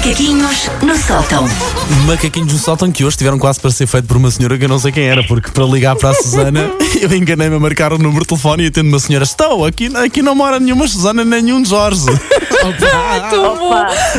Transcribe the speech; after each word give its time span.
Macaquinhos 0.00 0.70
no 0.82 0.96
sótão. 0.96 1.46
Macaquinhos 2.06 2.54
no 2.54 2.58
sótão 2.58 2.90
que 2.90 3.04
hoje 3.04 3.18
tiveram 3.18 3.38
quase 3.38 3.60
para 3.60 3.70
ser 3.70 3.86
feito 3.86 4.06
por 4.08 4.16
uma 4.16 4.30
senhora 4.30 4.56
que 4.56 4.64
eu 4.64 4.68
não 4.68 4.78
sei 4.78 4.90
quem 4.92 5.04
era, 5.04 5.22
porque 5.24 5.50
para 5.50 5.62
ligar 5.66 5.94
para 5.94 6.08
a 6.08 6.14
Susana 6.14 6.70
eu 6.98 7.12
enganei-me 7.14 7.56
a 7.56 7.60
marcar 7.60 7.92
o 7.92 7.98
número 7.98 8.22
de 8.22 8.28
telefone 8.28 8.64
e 8.64 8.66
atendo 8.68 8.88
uma 8.88 8.98
senhora: 8.98 9.24
Estou, 9.24 9.66
aqui, 9.66 9.94
aqui 9.94 10.22
não 10.22 10.34
mora 10.34 10.58
nenhuma 10.58 10.88
Susana, 10.88 11.22
nenhum 11.22 11.62
Jorge. 11.62 12.06
Tão 13.30 13.56
bom. 13.56 13.70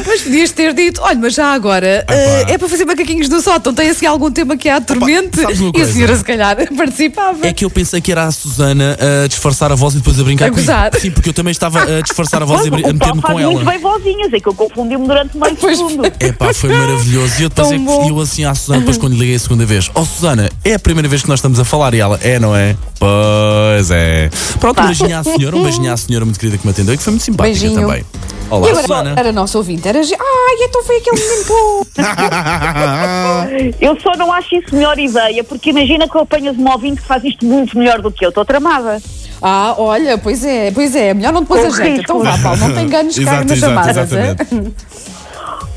Mas 0.07 0.21
podias 0.23 0.51
ter 0.51 0.73
dito, 0.73 0.99
olha, 1.03 1.19
mas 1.19 1.35
já 1.35 1.53
agora 1.53 2.03
eh, 2.07 2.45
é 2.53 2.57
para 2.57 2.67
fazer 2.67 2.85
macaquinhos 2.85 3.29
no 3.29 3.39
sótão, 3.39 3.71
tem 3.71 3.87
assim 3.89 4.07
algum 4.07 4.31
tema 4.31 4.57
que 4.57 4.67
a 4.67 4.77
atormente? 4.77 5.39
E 5.75 5.81
a 5.81 5.85
senhora 5.85 6.15
se 6.17 6.23
calhar 6.23 6.57
participava. 6.75 7.45
É 7.45 7.53
que 7.53 7.63
eu 7.65 7.69
pensei 7.69 8.01
que 8.01 8.11
era 8.11 8.23
a 8.25 8.31
Susana 8.31 8.97
a 9.23 9.27
disfarçar 9.27 9.71
a 9.71 9.75
voz 9.75 9.93
e 9.93 9.97
depois 9.97 10.19
a 10.19 10.23
brincar 10.23 10.45
A 10.45 10.49
comigo. 10.49 10.65
gozar. 10.65 10.91
Sim, 10.99 11.11
porque 11.11 11.29
eu 11.29 11.33
também 11.33 11.51
estava 11.51 11.83
a 11.83 12.01
disfarçar 12.01 12.41
a 12.41 12.45
voz 12.45 12.65
e 12.65 12.69
a, 12.69 12.71
meter-me 12.71 12.99
faz 12.99 13.21
com 13.21 13.33
muito 13.33 13.61
ela. 13.61 13.71
bem 13.71 13.79
vozinhas, 13.79 14.33
é 14.33 14.39
que 14.39 14.47
eu 14.47 14.55
confundi-me 14.55 15.05
durante 15.07 15.37
meio 15.37 15.55
Pois. 15.77 15.89
segundo. 15.91 16.05
Epá, 16.19 16.53
foi 16.53 16.69
maravilhoso. 16.69 17.33
E 17.39 17.43
eu 17.43 17.49
depois 17.49 17.71
é 17.71 17.75
eu 18.09 18.19
assim 18.19 18.45
à 18.45 18.53
Susana, 18.55 18.79
depois 18.79 18.97
quando 18.97 19.13
lhe 19.13 19.19
liguei 19.19 19.35
a 19.35 19.39
segunda 19.39 19.65
vez, 19.65 19.89
ó 19.95 20.03
Susana, 20.03 20.49
é 20.63 20.73
a 20.73 20.79
primeira 20.79 21.07
vez 21.07 21.21
que 21.23 21.29
nós 21.29 21.39
estamos 21.39 21.59
a 21.59 21.65
falar 21.65 21.93
e 21.93 21.99
ela, 21.99 22.19
é, 22.21 22.39
não 22.39 22.55
é? 22.55 22.75
Pois 22.99 23.89
é. 23.91 24.29
Pronto, 24.59 24.81
um 24.81 24.85
beijinho 24.85 25.17
à 25.17 25.23
senhora, 25.23 25.55
um 25.55 25.63
beijinho 25.63 25.91
à 25.91 25.97
senhora 25.97 26.25
muito 26.25 26.39
querida 26.39 26.57
que 26.57 26.65
me 26.65 26.71
atendeu 26.71 26.93
e 26.93 26.97
que 26.97 27.03
foi 27.03 27.11
muito 27.11 27.23
simpática 27.23 27.59
Beijinho. 27.59 27.81
também. 27.81 28.01
E 28.03 28.53
Olá, 28.53 28.67
agora 28.67 28.81
Susana. 28.81 29.13
era 29.17 29.31
nosso 29.31 29.57
ouvinte, 29.57 29.87
era. 29.87 29.99
Ai, 29.99 30.55
então 30.59 30.83
foi 30.83 30.97
aquele 30.97 31.19
menino 31.21 31.45
bom. 31.47 31.83
Eu 33.79 33.97
só 34.01 34.11
não 34.17 34.31
acho 34.33 34.55
isso 34.55 34.75
melhor 34.75 34.99
ideia, 34.99 35.43
porque 35.43 35.69
imagina 35.69 36.07
que 36.07 36.15
eu 36.15 36.21
apanhas 36.21 36.57
um 36.57 36.69
ouvinte 36.69 37.01
que 37.01 37.07
faz 37.07 37.23
isto 37.23 37.45
muito 37.45 37.77
melhor 37.77 38.01
do 38.01 38.11
que 38.11 38.25
eu. 38.25 38.29
Estou 38.29 38.43
tramada. 38.43 39.01
Ah, 39.41 39.73
olha, 39.77 40.17
pois 40.17 40.43
é, 40.43 40.69
pois 40.71 40.95
é, 40.95 41.13
melhor 41.13 41.33
não 41.33 41.43
te 41.43 41.47
pôs 41.47 41.61
Com 41.61 41.67
a 41.67 41.69
risco. 41.69 42.01
Então 42.01 42.19
vá, 42.23 42.37
Paulo, 42.37 42.57
não 42.59 42.73
tem 42.73 42.85
Exato, 42.85 42.91
carne 43.25 43.45
nas 43.49 43.57
exato, 43.57 43.59
chamadas. 43.59 43.97
é? 43.97 44.01
exatamente. 44.31 44.75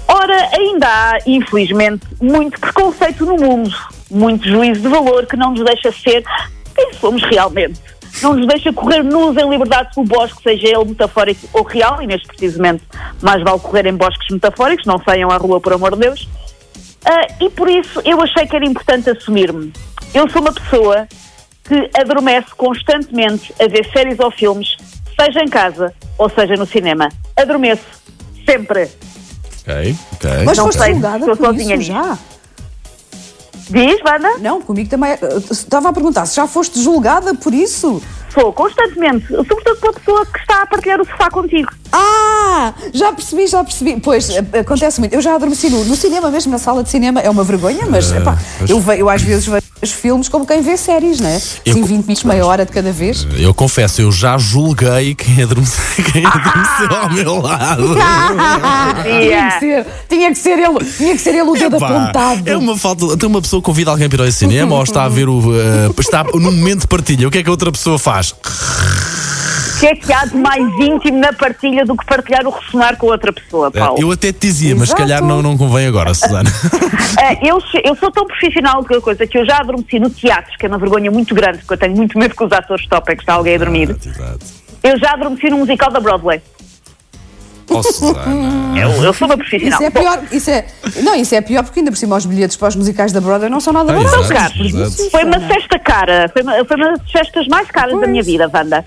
Ora, 0.06 0.50
ainda 0.52 0.86
há, 0.86 1.18
infelizmente, 1.26 2.06
muito 2.20 2.60
preconceito 2.60 3.24
no 3.24 3.36
mundo, 3.36 3.74
muito 4.10 4.48
juízo 4.48 4.80
de 4.80 4.88
valor 4.88 5.26
que 5.26 5.36
não 5.36 5.52
nos 5.52 5.64
deixa 5.64 5.90
ser 5.92 6.22
quem 6.74 6.92
somos 6.94 7.22
realmente. 7.24 7.80
Não 8.22 8.34
nos 8.34 8.46
deixa 8.46 8.72
correr 8.72 9.02
nus 9.02 9.36
em 9.36 9.48
liberdade 9.48 9.94
pelo 9.94 10.06
bosque, 10.06 10.42
seja 10.42 10.68
ele 10.68 10.84
metafórico 10.84 11.48
ou 11.52 11.62
real, 11.62 12.00
e 12.00 12.06
neste 12.06 12.28
precisamente 12.28 12.84
mais 13.20 13.42
vale 13.42 13.58
correr 13.58 13.86
em 13.86 13.94
bosques 13.94 14.28
metafóricos, 14.30 14.86
não 14.86 15.02
saiam 15.02 15.30
à 15.30 15.36
rua, 15.36 15.60
por 15.60 15.72
amor 15.72 15.94
de 15.94 16.00
Deus. 16.00 16.28
Ah, 17.04 17.26
e 17.40 17.50
por 17.50 17.68
isso 17.68 18.00
eu 18.04 18.20
achei 18.20 18.46
que 18.46 18.56
era 18.56 18.64
importante 18.64 19.10
assumir-me. 19.10 19.72
Eu 20.14 20.28
sou 20.30 20.40
uma 20.40 20.52
pessoa 20.52 21.08
que 21.64 21.90
adormece 21.98 22.54
constantemente 22.56 23.52
a 23.60 23.66
ver 23.66 23.84
séries 23.92 24.18
ou 24.20 24.30
filmes, 24.30 24.76
seja 25.18 25.40
em 25.40 25.48
casa 25.48 25.92
ou 26.16 26.28
seja 26.28 26.54
no 26.54 26.66
cinema. 26.66 27.08
Adormeço. 27.36 27.84
Sempre. 28.46 28.88
Ok, 29.66 29.96
ok. 30.12 30.30
Mas 30.44 30.58
Não 30.58 30.64
foste 30.66 30.78
sei, 30.82 30.92
julgada 30.92 31.18
estou 31.18 31.36
por 31.36 31.46
sozinha 31.46 31.74
isso 31.76 31.84
já? 31.84 32.18
Diz, 33.70 34.00
Wanda? 34.04 34.38
Não, 34.40 34.60
comigo 34.60 34.90
também. 34.90 35.12
eh, 35.12 35.18
Estava 35.50 35.88
a 35.88 35.92
perguntar 35.92 36.26
se 36.26 36.36
já 36.36 36.46
foste 36.46 36.82
julgada 36.82 37.34
por 37.34 37.54
isso. 37.54 38.02
Sou 38.34 38.52
constantemente, 38.52 39.26
sobretudo 39.28 39.76
pela 39.80 39.92
pessoa 39.92 40.26
que 40.26 40.38
está 40.40 40.62
a 40.62 40.66
partilhar 40.66 41.00
o 41.00 41.04
sofá 41.04 41.30
contigo. 41.30 41.70
Ah, 41.92 42.72
já 42.92 43.12
percebi, 43.12 43.46
já 43.46 43.62
percebi. 43.62 44.00
Pois, 44.00 44.28
eh, 44.30 44.44
acontece 44.58 44.98
muito. 44.98 45.14
Eu 45.14 45.22
já 45.22 45.36
adormeci 45.36 45.70
no, 45.70 45.84
no 45.84 45.94
cinema, 45.94 46.28
mesmo 46.30 46.50
na 46.50 46.58
sala 46.58 46.82
de 46.82 46.90
cinema. 46.90 47.20
É 47.20 47.30
uma 47.30 47.44
vergonha, 47.44 47.86
mas 47.88 48.10
epá, 48.10 48.36
pois. 48.58 48.68
eu, 48.70 48.82
eu 48.94 49.08
às 49.08 49.22
vezes 49.22 49.46
vejo 49.46 49.62
os 49.80 49.92
filmes 49.92 50.28
como 50.28 50.44
quem 50.46 50.60
vê 50.62 50.76
séries, 50.76 51.20
né? 51.20 51.40
Eu 51.64 51.74
Sim, 51.74 51.80
co- 51.82 51.86
20 51.86 52.02
minutos, 52.02 52.24
meia 52.24 52.44
hora 52.44 52.64
de 52.66 52.72
cada 52.72 52.90
vez. 52.90 53.24
Eu 53.38 53.54
confesso, 53.54 54.00
eu 54.00 54.10
já 54.10 54.36
julguei 54.38 55.14
quem 55.14 55.42
adormeceu, 55.44 55.84
quem 56.12 56.26
adormeceu 56.26 56.96
ao 57.00 57.10
meu 57.10 57.40
lado. 57.40 57.94
Tinha 59.04 59.50
que 59.52 59.58
ser, 59.60 59.86
tinha 60.08 60.28
que 60.30 60.38
ser 60.38 60.58
ele, 60.58 60.84
tinha 60.96 61.12
que 61.14 61.20
ser 61.20 61.30
ele 61.34 61.42
o 61.50 61.54
dedo 61.54 61.76
Epá, 61.76 61.88
apontado. 61.88 62.48
É 62.48 62.56
uma 62.56 62.76
falta. 62.76 63.04
Então 63.06 63.28
uma 63.28 63.42
pessoa 63.42 63.60
convida 63.62 63.90
alguém 63.90 64.08
para 64.08 64.24
ir 64.24 64.26
ao 64.26 64.32
cinema 64.32 64.74
ou 64.74 64.82
está 64.82 65.04
a 65.04 65.08
ver 65.08 65.28
o. 65.28 65.40
eh, 65.54 65.90
está 66.00 66.24
num 66.24 66.40
momento 66.52 66.80
de 66.80 66.86
partilha. 66.88 67.28
O 67.28 67.30
que 67.30 67.38
é 67.38 67.42
que 67.42 67.48
a 67.48 67.52
outra 67.52 67.70
pessoa 67.70 67.98
faz? 67.98 68.23
O 68.32 69.80
que 69.80 69.86
é 69.86 69.94
que 69.94 70.12
há 70.12 70.24
de 70.24 70.36
mais 70.36 70.64
íntimo 70.80 71.18
na 71.18 71.32
partilha 71.32 71.84
do 71.84 71.96
que 71.96 72.06
partilhar 72.06 72.46
o 72.46 72.50
ressonar 72.50 72.96
com 72.96 73.08
outra 73.08 73.32
pessoa, 73.32 73.70
Paulo? 73.70 74.00
Eu 74.00 74.10
até 74.12 74.32
te 74.32 74.40
dizia, 74.40 74.74
mas 74.74 74.88
se 74.88 74.94
Exato. 74.94 75.02
calhar 75.02 75.22
não, 75.22 75.42
não 75.42 75.58
convém 75.58 75.86
agora, 75.86 76.14
Susana. 76.14 76.50
Ah, 77.18 77.34
eu, 77.44 77.58
eu 77.84 77.96
sou 77.96 78.10
tão 78.10 78.26
profissional 78.26 78.82
de 78.82 79.00
coisa 79.00 79.26
que 79.26 79.36
eu 79.36 79.44
já 79.44 79.58
adormeci 79.58 79.98
no 79.98 80.08
teatro, 80.08 80.56
que 80.58 80.64
é 80.64 80.68
uma 80.68 80.78
vergonha 80.78 81.10
muito 81.10 81.34
grande, 81.34 81.58
porque 81.58 81.74
eu 81.74 81.78
tenho 81.78 81.96
muito 81.96 82.18
medo 82.18 82.34
que 82.34 82.44
os 82.44 82.52
atores 82.52 82.86
topem 82.86 83.16
que 83.16 83.22
está 83.22 83.34
alguém 83.34 83.56
a 83.56 83.58
dormir. 83.58 83.90
Exato. 83.90 84.46
Eu 84.82 84.98
já 84.98 85.12
adormeci 85.12 85.50
no 85.50 85.58
musical 85.58 85.90
da 85.90 85.98
Broadway. 85.98 86.40
Oh, 87.70 87.82
Susana. 87.82 88.74
Eu, 88.78 88.90
eu 89.04 89.12
sou 89.12 89.26
uma 89.28 89.36
profissional. 89.36 89.68
Isso 89.80 89.82
é 89.84 89.90
pior, 89.90 90.22
isso 90.32 90.50
é, 90.50 90.66
não, 91.02 91.14
isso 91.14 91.34
é 91.34 91.40
pior 91.40 91.62
porque 91.62 91.78
ainda 91.80 91.90
por 91.92 91.96
cima 91.96 92.16
os 92.16 92.26
bilhetes 92.26 92.56
para 92.56 92.68
os 92.68 92.76
musicais 92.76 93.12
da 93.12 93.20
Broadway 93.20 93.48
não 93.48 93.60
são 93.60 93.72
nada 93.72 93.92
Ah, 93.92 93.96
baratos. 93.96 94.30
exato, 94.30 94.34
caros. 94.58 94.74
exato. 94.74 95.10
Foi 95.10 95.24
uma 95.24 95.40
festa 95.40 95.78
cara, 95.78 96.28
foi 96.32 96.42
uma, 96.42 96.64
foi 96.64 96.76
uma 96.76 96.96
das 96.98 97.10
festas 97.10 97.46
mais 97.46 97.70
caras 97.70 97.92
da 97.92 97.98
Pois. 97.98 98.10
minha 98.10 98.22
vida, 98.22 98.50
Wanda. 98.52 98.84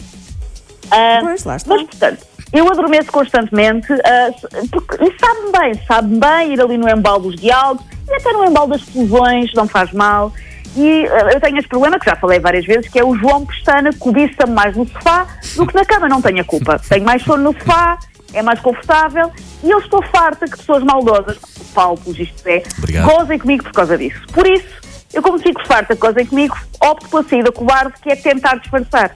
Ah, 0.91 1.19
Pois, 1.21 1.43
lá 1.45 1.55
está. 1.55 1.69
mas, 1.73 1.83
portanto, 1.87 2.19
eu 2.53 2.69
adormeço 2.69 3.11
constantemente 3.11 3.91
s- 3.93 4.67
porque, 4.71 4.95
e 5.03 5.13
sabe-me 5.19 5.51
bem, 5.57 5.81
sabe-me 5.87 6.19
bem 6.19 6.53
ir 6.53 6.61
ali 6.61 6.77
no 6.77 6.89
embalo 6.89 7.23
dos 7.31 7.35
diálogos 7.39 7.83
e 8.07 8.13
até 8.13 8.31
no 8.33 8.45
embalo 8.45 8.67
das 8.67 8.81
explosões, 8.81 9.51
não 9.55 9.67
faz 9.67 9.91
mal. 9.93 10.31
E 10.75 11.07
ah, 11.07 11.31
eu 11.33 11.41
tenho 11.41 11.57
este 11.57 11.69
problema, 11.69 11.97
que 11.97 12.05
já 12.09 12.15
falei 12.15 12.39
várias 12.39 12.65
vezes, 12.65 12.87
que 12.89 12.99
é 12.99 13.03
o 13.05 13.15
João 13.15 13.45
Pestana 13.45 13.89
cobiça-me 13.97 14.53
mais 14.53 14.75
no 14.75 14.85
sofá 14.87 15.25
do 15.55 15.65
que 15.65 15.73
na 15.75 15.85
cama, 15.85 16.07
não 16.09 16.21
tenho 16.21 16.41
a 16.41 16.43
culpa. 16.43 16.79
Tenho 16.87 17.03
mais 17.05 17.23
sono 17.23 17.51
no 17.51 17.53
sofá, 17.57 17.97
é 18.37 18.41
mais 18.43 18.59
confortável 18.59 19.31
e 19.63 19.69
eu 19.69 19.79
estou 19.79 20.03
farta 20.11 20.45
que 20.47 20.57
pessoas 20.57 20.83
maldosas, 20.83 21.37
Paulo, 21.73 21.97
pelos 21.97 22.19
isto 22.19 22.47
é, 22.47 22.63
Obrigado. 22.77 23.05
gozem 23.05 23.39
comigo 23.39 23.63
por 23.63 23.73
causa 23.73 23.97
disso. 23.97 24.19
Por 24.33 24.45
isso, 24.47 24.65
eu 25.13 25.21
como 25.21 25.39
fico 25.39 25.65
farta 25.67 25.95
que 25.95 26.01
gozem 26.01 26.25
comigo, 26.25 26.55
opto 26.81 27.07
pela 27.09 27.23
saída 27.23 27.51
cobarde, 27.51 27.93
que 28.01 28.11
é 28.11 28.15
tentar 28.15 28.55
disfarçar. 28.57 29.15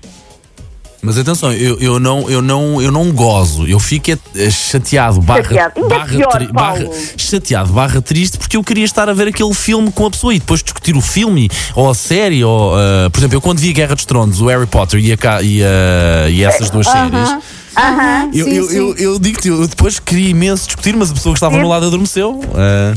Mas 1.03 1.17
atenção, 1.17 1.51
eu, 1.51 1.79
eu, 1.79 1.99
não, 1.99 2.29
eu, 2.29 2.43
não, 2.43 2.79
eu 2.79 2.91
não 2.91 3.11
gozo, 3.11 3.65
eu 3.65 3.79
fico 3.79 4.11
é, 4.11 4.17
é, 4.35 4.51
chateado, 4.51 5.19
barra, 5.19 5.41
Chateado. 5.43 5.73
É 5.83 5.89
barra, 5.89 6.05
pior, 6.05 6.27
tri- 6.27 6.47
barra- 6.53 6.85
chateado, 7.17 7.73
barra 7.73 8.01
triste, 8.03 8.37
porque 8.37 8.55
eu 8.55 8.63
queria 8.63 8.85
estar 8.85 9.09
a 9.09 9.13
ver 9.13 9.29
aquele 9.29 9.51
filme 9.55 9.91
com 9.91 10.05
a 10.05 10.11
pessoa 10.11 10.31
e 10.31 10.37
depois 10.39 10.61
discutir 10.61 10.95
o 10.95 11.01
filme 11.01 11.49
ou 11.75 11.89
a 11.89 11.95
série. 11.95 12.43
Ou, 12.43 12.75
ah, 12.75 13.09
por 13.09 13.17
exemplo, 13.19 13.35
eu 13.35 13.41
quando 13.41 13.57
vi 13.57 13.73
Guerra 13.73 13.95
dos 13.95 14.05
Tronos, 14.05 14.41
o 14.41 14.45
Harry 14.45 14.67
Potter 14.67 14.99
e, 14.99 15.11
a, 15.11 15.41
e, 15.41 15.63
a- 15.63 16.29
e 16.29 16.43
essas 16.43 16.69
duas 16.69 16.85
séries, 16.87 17.35
Aham, 17.77 18.31
eu, 18.33 18.45
sim, 18.45 18.53
eu, 18.53 18.63
sim. 18.65 18.77
eu, 18.77 18.95
eu 18.95 19.19
digo-te, 19.19 19.47
eu 19.47 19.67
depois 19.67 19.99
queria 19.99 20.29
imenso 20.29 20.67
discutir, 20.67 20.95
mas 20.95 21.11
a 21.11 21.13
pessoa 21.13 21.33
que 21.33 21.37
estava 21.37 21.57
meu 21.57 21.67
lado 21.67 21.85
adormeceu. 21.85 22.39
Ah, 22.53 22.93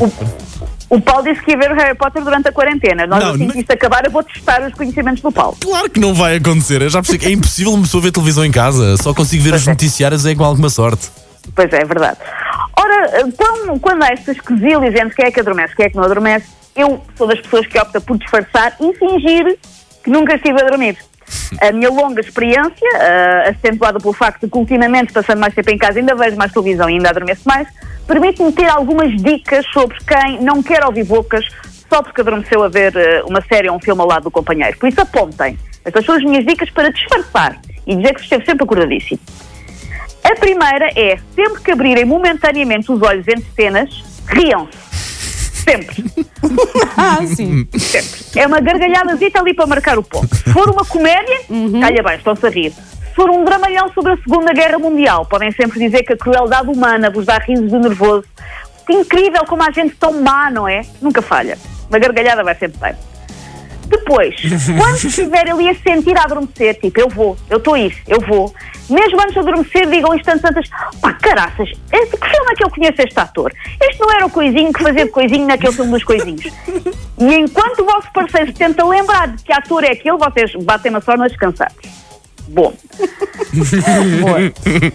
O 0.90 1.00
Paulo 1.00 1.24
disse 1.24 1.42
que 1.42 1.52
ia 1.52 1.58
ver 1.58 1.72
o 1.72 1.74
Harry 1.74 1.96
Potter 1.96 2.22
durante 2.22 2.48
a 2.48 2.52
quarentena. 2.52 3.06
Nós, 3.06 3.22
Não, 3.22 3.34
assim 3.34 3.48
que 3.48 3.60
isto 3.60 3.72
acabar, 3.72 4.04
eu 4.04 4.10
vou 4.10 4.22
testar 4.22 4.62
os 4.62 4.74
conhecimentos 4.74 5.22
do 5.22 5.32
Paulo. 5.32 5.56
Claro 5.60 5.90
que 5.90 5.98
não 5.98 6.14
vai 6.14 6.36
acontecer, 6.36 6.82
eu 6.82 6.90
já 6.90 7.00
percebi 7.00 7.18
que 7.18 7.26
é 7.26 7.32
impossível 7.32 7.72
uma 7.72 7.82
pessoa 7.82 8.02
ver 8.02 8.12
televisão 8.12 8.44
em 8.44 8.50
casa, 8.52 8.96
só 8.98 9.14
consigo 9.14 9.42
ver 9.42 9.54
os 9.54 9.66
é. 9.66 9.70
noticiários 9.70 10.26
é 10.26 10.34
com 10.34 10.44
alguma 10.44 10.68
sorte. 10.68 11.08
Pois 11.54 11.72
é, 11.72 11.82
é 11.82 11.84
verdade. 11.84 12.18
Ora, 12.78 13.22
então, 13.26 13.78
quando 13.78 14.02
há 14.02 14.08
estas 14.08 14.40
quesilhas 14.40 14.94
entre 14.94 15.14
quem 15.14 15.26
é 15.26 15.30
que 15.30 15.40
adormece, 15.40 15.74
quem 15.74 15.86
é 15.86 15.90
que 15.90 15.96
não 15.96 16.04
adormece, 16.04 16.46
eu 16.76 17.02
sou 17.16 17.26
das 17.26 17.40
pessoas 17.40 17.66
que 17.66 17.78
opta 17.78 18.00
por 18.00 18.18
disfarçar 18.18 18.76
e 18.80 18.92
fingir 18.94 19.58
que 20.02 20.10
nunca 20.10 20.34
estive 20.34 20.60
a 20.60 20.68
dormir. 20.68 20.96
A 21.60 21.72
minha 21.72 21.90
longa 21.90 22.20
experiência, 22.20 22.88
ah, 22.96 23.50
acentuada 23.50 23.98
pelo 23.98 24.12
facto 24.12 24.42
de 24.42 24.50
que 24.50 24.58
ultimamente, 24.58 25.12
passando 25.12 25.38
mais 25.38 25.54
tempo 25.54 25.70
em 25.70 25.78
casa, 25.78 25.98
ainda 25.98 26.14
vejo 26.14 26.36
mais 26.36 26.52
televisão 26.52 26.88
e 26.88 26.94
ainda 26.94 27.10
adormeço 27.10 27.42
mais, 27.46 27.68
permite-me 28.06 28.52
ter 28.52 28.68
algumas 28.68 29.10
dicas 29.22 29.64
sobre 29.72 29.96
quem 30.04 30.42
não 30.42 30.62
quer 30.62 30.84
ouvir 30.84 31.04
bocas 31.04 31.44
só 31.88 32.02
porque 32.02 32.20
adormeceu 32.20 32.62
a 32.62 32.68
ver 32.68 32.92
ah, 32.96 33.24
uma 33.26 33.40
série 33.42 33.68
ou 33.68 33.76
um 33.76 33.80
filme 33.80 34.00
ao 34.00 34.08
lado 34.08 34.24
do 34.24 34.30
companheiro. 34.30 34.76
Por 34.78 34.88
isso 34.88 35.00
apontem. 35.00 35.58
Estas 35.84 36.04
são 36.04 36.14
as 36.14 36.24
minhas 36.24 36.44
dicas 36.46 36.70
para 36.70 36.90
disfarçar 36.90 37.60
e 37.86 37.94
dizer 37.94 38.14
que 38.14 38.20
esteve 38.22 38.44
sempre 38.44 38.64
acordadíssimo. 38.64 39.20
A 40.24 40.34
primeira 40.36 40.88
é, 40.96 41.18
sempre 41.34 41.62
que 41.62 41.70
abrirem 41.70 42.06
momentaneamente 42.06 42.90
os 42.90 43.02
olhos 43.02 43.28
entre 43.28 43.44
cenas, 43.54 43.90
riam-se. 44.26 44.93
Sempre, 45.64 46.04
Ah, 46.96 47.18
sim. 47.26 47.66
sempre. 47.78 48.40
É 48.40 48.46
uma 48.46 48.60
gargalhadazita 48.60 49.40
ali 49.40 49.54
para 49.54 49.66
marcar 49.66 49.98
o 49.98 50.02
ponto. 50.02 50.34
Se 50.34 50.52
for 50.52 50.68
uma 50.70 50.84
comédia, 50.84 51.40
calha 51.80 52.02
bem, 52.02 52.16
estão-se 52.16 52.46
a 52.46 52.50
rir. 52.50 52.70
Se 52.72 53.14
for 53.14 53.30
um 53.30 53.44
dramalhão 53.44 53.90
sobre 53.92 54.12
a 54.12 54.16
Segunda 54.18 54.52
Guerra 54.52 54.78
Mundial, 54.78 55.24
podem 55.26 55.50
sempre 55.52 55.78
dizer 55.78 56.02
que 56.02 56.12
a 56.12 56.16
crueldade 56.16 56.68
humana 56.68 57.10
vos 57.10 57.24
dá 57.26 57.38
risos 57.38 57.70
de 57.70 57.78
nervoso. 57.78 58.24
Incrível 58.90 59.44
como 59.46 59.62
há 59.62 59.70
gente 59.70 59.94
tão 59.96 60.20
má, 60.20 60.50
não 60.50 60.68
é? 60.68 60.82
Nunca 61.00 61.22
falha. 61.22 61.56
Uma 61.88 61.98
gargalhada 61.98 62.42
vai 62.44 62.54
sempre 62.54 62.78
bem. 62.80 62.94
Depois, 64.04 64.36
quando 64.78 64.96
estiver 64.96 65.50
ali 65.50 65.70
a 65.70 65.74
sentir 65.74 66.16
a 66.16 66.24
adormecer, 66.24 66.78
tipo, 66.78 67.00
eu 67.00 67.08
vou, 67.08 67.36
eu 67.48 67.56
estou 67.56 67.74
a 67.74 67.80
ir, 67.80 67.96
eu 68.06 68.20
vou. 68.20 68.54
Mesmo 68.88 69.18
antes 69.18 69.32
de 69.32 69.38
adormecer, 69.38 69.88
digam 69.88 70.14
instantes 70.14 70.44
antes, 70.44 70.70
pá, 71.00 71.14
caraças, 71.14 71.70
este, 71.90 72.16
que 72.18 72.28
filme 72.28 72.52
é 72.52 72.54
que 72.54 72.64
eu 72.64 72.70
conheço 72.70 73.00
este 73.00 73.18
ator? 73.18 73.50
Este 73.80 74.00
não 74.00 74.12
era 74.12 74.26
o 74.26 74.30
coisinho 74.30 74.70
que 74.72 74.82
fazia 74.82 75.06
de 75.06 75.10
coisinho 75.10 75.46
naquele 75.46 75.72
filme 75.72 75.90
dos 75.90 76.04
coisinhos. 76.04 76.44
E 77.18 77.34
enquanto 77.34 77.80
o 77.80 77.84
vosso 77.86 78.12
parceiro 78.12 78.52
tenta 78.52 78.84
lembrar 78.84 79.28
de 79.28 79.42
que 79.42 79.52
ator 79.52 79.84
é 79.84 79.92
aquele, 79.92 80.18
vocês 80.18 80.54
batem 80.64 80.92
na 80.92 81.00
sorte 81.00 81.22
descansados. 81.28 82.04
Bom. 82.48 82.74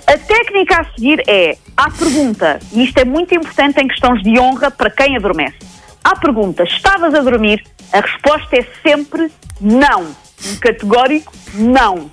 A 0.06 0.17
técnica 0.19 0.81
a 0.81 0.85
seguir 0.94 1.23
é, 1.27 1.57
à 1.75 1.89
pergunta, 1.89 2.59
e 2.71 2.83
isto 2.83 3.00
é 3.00 3.06
muito 3.06 3.33
importante 3.33 3.81
em 3.81 3.88
questões 3.88 4.21
de 4.21 4.39
honra 4.39 4.69
para 4.69 4.91
quem 4.91 5.15
adormece. 5.15 5.57
À 6.03 6.15
pergunta, 6.15 6.63
estavas 6.63 7.15
a 7.15 7.21
dormir? 7.21 7.63
A 7.94 8.00
resposta 8.01 8.56
é 8.57 8.65
sempre 8.88 9.31
não. 9.59 10.01
Um 10.03 10.56
categórico 10.62 11.31
não. 11.56 12.09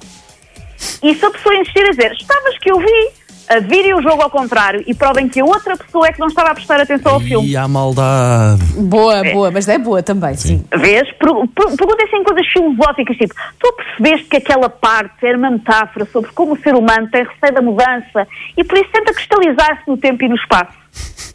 E 1.03 1.15
se 1.15 1.25
a 1.25 1.31
pessoa 1.31 1.55
insistir 1.57 1.85
a 1.87 1.91
dizer, 1.91 2.13
estavas 2.13 2.59
que 2.59 2.71
eu 2.71 2.79
vi, 2.79 3.09
a 3.49 3.61
virem 3.61 3.95
o 3.95 4.03
jogo 4.03 4.23
ao 4.23 4.31
contrário 4.31 4.83
e 4.87 4.93
provem 4.95 5.29
que 5.29 5.41
a 5.41 5.45
outra 5.45 5.77
pessoa 5.77 6.09
é 6.09 6.13
que 6.13 6.19
não 6.19 6.27
estava 6.27 6.51
a 6.51 6.55
prestar 6.55 6.81
atenção 6.81 7.13
ao 7.15 7.21
filme. 7.21 7.49
E 7.49 7.57
a 7.57 7.69
maldade. 7.69 8.63
Boa, 8.77 9.23
boa, 9.33 9.51
mas 9.53 9.69
é 9.69 9.79
boa 9.79 10.03
também, 10.03 10.35
sim. 10.35 10.65
Vês? 10.77 11.05
Per- 11.13 11.49
per- 11.55 11.77
Perguntem 11.77 12.07
assim 12.09 12.25
coisas 12.25 12.47
filosóficas, 12.53 13.17
tipo, 13.17 13.35
tu 13.61 13.73
percebeste 13.75 14.27
que 14.29 14.37
aquela 14.39 14.69
parte 14.69 15.25
era 15.25 15.39
uma 15.39 15.51
metáfora 15.51 16.05
sobre 16.07 16.31
como 16.33 16.55
o 16.55 16.59
ser 16.61 16.75
humano 16.75 17.09
tem 17.11 17.23
receio 17.25 17.55
da 17.55 17.63
mudança 17.63 18.27
e 18.57 18.65
por 18.65 18.77
isso 18.77 18.91
tenta 18.93 19.15
cristalizar-se 19.15 19.83
no 19.89 19.97
tempo 19.97 20.25
e 20.25 20.29
no 20.29 20.35
espaço. 20.35 20.73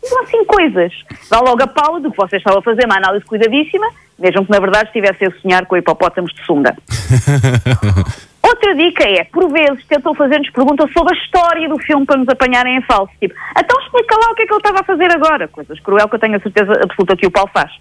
São 0.04 0.24
assim 0.24 0.44
coisas. 0.46 0.92
Dá 1.30 1.40
logo 1.40 1.64
a 1.64 1.68
pau 1.68 2.00
do 2.00 2.12
que 2.12 2.18
vocês 2.18 2.40
estavam 2.42 2.60
a 2.60 2.64
fazer, 2.64 2.86
uma 2.86 2.98
análise 2.98 3.24
cuidadíssima, 3.26 3.88
mesmo 4.22 4.46
que 4.46 4.52
na 4.52 4.60
verdade 4.60 4.86
estivessem 4.86 5.28
a 5.28 5.42
sonhar 5.42 5.66
com 5.66 5.76
hipopótamos 5.76 6.34
de 6.34 6.46
sunga. 6.46 6.76
Outra 8.44 8.76
dica 8.76 9.04
é, 9.08 9.24
por 9.26 9.52
vezes, 9.52 9.86
tentam 9.88 10.14
fazer-nos 10.16 10.50
perguntas 10.50 10.92
sobre 10.92 11.16
a 11.16 11.18
história 11.22 11.70
do 11.70 11.78
filme 11.80 12.06
para 12.06 12.18
nos 12.18 12.28
apanharem 12.28 12.78
em 12.78 12.82
falso. 12.82 13.12
Tipo, 13.20 13.34
então 13.58 13.80
explica 13.82 14.16
lá 14.16 14.32
o 14.32 14.36
que 14.36 14.44
é 14.44 14.46
que 14.46 14.54
ele 14.54 14.60
estava 14.60 14.80
a 14.80 14.84
fazer 14.84 15.12
agora. 15.12 15.48
Coisas 15.48 15.80
cruel 15.80 16.10
que 16.10 16.16
eu 16.16 16.20
tenho 16.20 16.36
a 16.36 16.40
certeza 16.40 16.72
absoluta 16.84 17.16
que 17.16 17.28
o 17.28 17.32
Paulo 17.32 17.50
faz. 17.54 17.72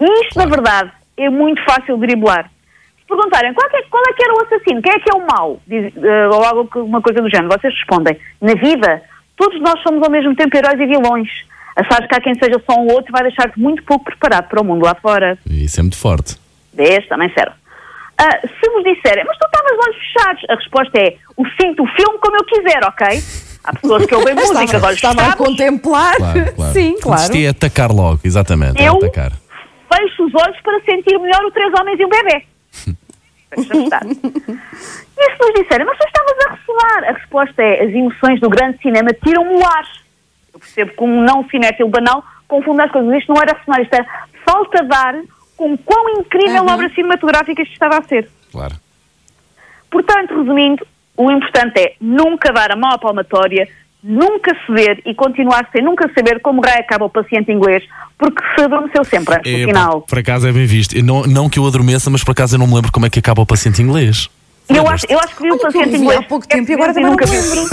E 0.00 0.22
isto, 0.24 0.38
na 0.38 0.46
verdade, 0.46 0.90
é 1.16 1.28
muito 1.28 1.62
fácil 1.64 1.96
de 1.98 2.06
driblar. 2.06 2.44
Se 3.00 3.06
perguntarem 3.06 3.52
qual 3.54 3.68
é, 3.72 3.82
qual 3.90 4.02
é 4.08 4.12
que 4.12 4.22
era 4.24 4.34
o 4.34 4.42
assassino, 4.42 4.82
quem 4.82 4.92
é 4.92 4.98
que 4.98 5.10
é 5.10 5.14
o 5.14 5.26
mau, 5.26 5.60
Diz, 5.66 5.92
eh, 5.96 6.28
ou 6.28 6.44
algo 6.44 6.70
que- 6.70 6.78
uma 6.78 7.00
coisa 7.02 7.20
do 7.20 7.28
género, 7.30 7.48
vocês 7.58 7.74
respondem, 7.74 8.18
na 8.40 8.54
vida, 8.54 9.02
todos 9.36 9.60
nós 9.60 9.80
somos 9.82 10.02
ao 10.02 10.10
mesmo 10.10 10.34
tempo 10.36 10.56
heróis 10.56 10.78
e 10.80 10.86
vilões. 10.86 11.28
Achares 11.78 12.08
que 12.08 12.14
há 12.16 12.20
quem 12.20 12.34
seja 12.34 12.60
só 12.68 12.76
um 12.78 12.88
outro 12.92 13.12
vai 13.12 13.22
deixar-te 13.22 13.58
muito 13.58 13.82
pouco 13.84 14.04
preparado 14.04 14.48
para 14.48 14.60
o 14.60 14.64
mundo 14.64 14.84
lá 14.84 14.94
fora. 14.96 15.38
Isso 15.48 15.78
é 15.78 15.82
muito 15.82 15.96
forte. 15.96 16.36
Vês, 16.74 17.06
também 17.06 17.32
serve. 17.32 17.54
Ah, 18.18 18.36
se 18.40 18.70
vos 18.70 18.82
disserem, 18.82 19.24
mas 19.24 19.38
tu 19.38 19.46
estavas 19.46 19.78
olhos 19.86 19.96
fechados, 19.96 20.42
a 20.50 20.54
resposta 20.56 20.98
é, 20.98 21.16
o 21.36 21.46
sinto 21.60 21.84
o 21.84 21.86
filme 21.86 22.18
como 22.18 22.36
eu 22.36 22.44
quiser, 22.44 22.84
ok? 22.84 23.22
Há 23.62 23.72
pessoas 23.80 24.06
que 24.06 24.14
ouvem 24.14 24.34
música 24.34 24.80
de 24.80 24.84
olhos 24.86 24.96
Estava 24.96 25.22
a 25.22 25.36
contemplar. 25.36 26.16
Claro, 26.16 26.52
claro. 26.56 26.72
Sim, 26.72 26.96
claro. 27.00 27.22
Isto 27.22 27.36
é 27.36 27.48
atacar 27.48 27.90
logo, 27.92 28.20
exatamente. 28.24 28.82
É 28.82 28.88
Eu? 28.88 28.96
atacar. 28.96 29.32
fecho 29.94 30.24
os 30.24 30.34
olhos 30.34 30.60
para 30.62 30.80
sentir 30.80 31.16
melhor 31.18 31.44
o 31.44 31.50
Três 31.52 31.72
Homens 31.80 32.00
e 32.00 32.04
um 32.04 32.08
Bebê. 32.08 32.44
E 35.20 35.24
se 35.32 35.38
nos 35.40 35.54
disserem, 35.54 35.84
mas 35.86 35.98
tu 35.98 36.06
estavas 36.06 36.46
a 36.46 36.50
ressoar? 36.54 37.04
A 37.08 37.12
resposta 37.12 37.62
é, 37.62 37.82
as 37.82 37.90
emoções 37.90 38.40
do 38.40 38.48
grande 38.48 38.80
cinema 38.80 39.08
tiram-me 39.24 39.54
o 39.54 39.66
ar. 39.66 39.84
Percebo 40.74 41.04
um 41.04 41.22
não 41.22 41.48
cinéfilo 41.48 41.88
banal 41.88 42.22
confunde 42.46 42.82
as 42.82 42.90
coisas. 42.90 43.12
Isto 43.18 43.32
não 43.34 43.42
era 43.42 43.56
ressoar, 43.58 43.80
isto 43.80 43.94
era 43.94 44.06
falta 44.44 44.84
de 44.84 44.94
ar 44.94 45.14
com 45.56 45.76
quão 45.76 46.20
incrível 46.20 46.62
Uhum. 46.62 46.70
obra 46.72 46.88
cinematográfica 46.94 47.62
isto 47.62 47.72
estava 47.72 47.98
a 47.98 48.02
ser. 48.02 48.28
Claro. 48.52 48.74
Portanto, 49.90 50.36
resumindo, 50.38 50.86
o 51.16 51.30
importante 51.30 51.78
é 51.80 51.94
nunca 52.00 52.52
dar 52.52 52.70
a 52.72 52.76
mão 52.76 52.90
à 52.92 52.98
palmatória, 52.98 53.66
nunca 54.02 54.54
ceder 54.66 55.00
e 55.04 55.14
continuar 55.14 55.68
sem 55.72 55.82
nunca 55.82 56.08
saber 56.14 56.40
como 56.40 56.60
raio 56.60 56.80
acaba 56.80 57.04
o 57.06 57.10
paciente 57.10 57.50
inglês, 57.50 57.82
porque 58.16 58.42
se 58.54 58.64
adormeceu 58.64 59.02
sempre 59.04 59.38
do 59.40 59.48
É, 59.48 59.64
final. 59.66 60.02
por, 60.02 60.18
acaso 60.18 60.46
é 60.46 60.52
bem 60.52 60.66
visto. 60.66 60.94
Não, 61.02 61.22
não 61.22 61.48
que 61.48 61.58
eu 61.58 61.66
adormeça, 61.66 62.08
mas 62.10 62.22
por 62.22 62.32
acaso 62.32 62.54
eu 62.54 62.58
não 62.58 62.66
me 62.66 62.74
lembro 62.74 62.92
como 62.92 63.06
é 63.06 63.10
que 63.10 63.18
acaba 63.18 63.42
o 63.42 63.46
paciente 63.46 63.82
inglês. 63.82 64.28
Eu 64.68 64.86
acho, 64.86 65.06
eu 65.08 65.18
acho 65.18 65.34
que 65.34 65.42
vi 65.42 65.50
o 65.50 65.58
paciente 65.58 65.96
inglês 65.96 66.20
há 66.20 66.22
pouco 66.22 66.46
tempo 66.46 66.70
e 66.70 66.74
agora 66.74 66.92
também 66.92 67.04
não 67.04 67.12
nunca 67.12 67.26
me 67.26 67.36
lembro. 67.36 67.68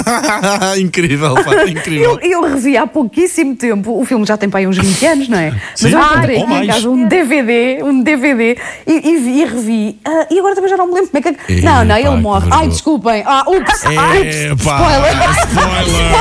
incrível, 0.79 1.35
pá, 1.35 1.63
incrível. 1.67 2.19
Eu, 2.21 2.31
eu 2.31 2.41
revi 2.53 2.77
há 2.77 2.87
pouquíssimo 2.87 3.55
tempo, 3.55 3.99
o 3.99 4.05
filme 4.05 4.25
já 4.25 4.37
tem 4.37 4.49
para 4.49 4.61
aí 4.61 4.67
uns 4.67 4.77
20 4.77 5.05
anos, 5.05 5.27
não 5.27 5.37
é? 5.37 5.51
Mas 5.51 5.79
Sim. 5.79 5.91
eu 5.91 5.99
encontrei 5.99 6.37
Ou 6.37 6.43
aqui 6.43 6.53
em 6.53 6.55
mais. 6.55 6.67
casa 6.67 6.89
um 6.89 7.05
DVD, 7.07 7.83
um 7.83 8.01
DVD, 8.01 8.57
e, 8.87 9.09
e 9.09 9.17
vi 9.17 9.41
e 9.41 9.45
revi. 9.45 9.99
Ah, 10.05 10.25
e 10.31 10.39
agora 10.39 10.55
também 10.55 10.69
já 10.69 10.77
não 10.77 10.87
me 10.87 10.93
lembro 10.93 11.09
como 11.11 11.19
é 11.19 11.21
que. 11.33 11.53
Epá, 11.53 11.69
não, 11.69 11.85
não, 11.85 11.95
que 12.01 12.07
ele 12.07 12.17
morre. 12.21 12.43
Ai, 12.45 12.49
vergonha. 12.49 12.69
desculpem. 12.69 13.23
Ah, 13.25 13.43
ups, 13.47 13.85
ai, 13.85 14.21
ups, 14.21 14.35
Epá, 14.61 14.79
spoiler. 14.79 16.15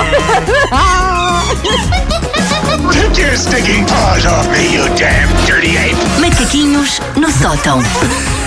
Take 2.93 3.19
your 3.21 3.37
stinking 3.37 3.87
paws 3.87 4.27
off 4.27 4.49
me, 4.51 4.75
you 4.75 4.85
damn 4.97 5.29
dirty 5.47 5.77
ape! 5.77 5.97
Macaquinhos 6.21 7.01
no 7.17 7.31
sótão. 7.31 7.81